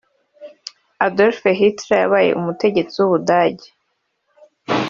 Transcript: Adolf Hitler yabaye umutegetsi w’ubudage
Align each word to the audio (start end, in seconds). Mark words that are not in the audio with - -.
Adolf 1.05 1.39
Hitler 1.57 1.97
yabaye 2.03 2.29
umutegetsi 2.39 2.95
w’ubudage 3.01 3.67